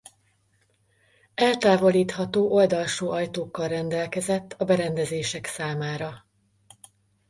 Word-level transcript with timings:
Eltávolítható 1.35 2.53
oldalsó 2.53 3.11
ajtókkal 3.11 3.67
rendelkezett 3.67 4.53
a 4.57 4.65
berendezések 4.65 5.45
számára. 5.45 6.25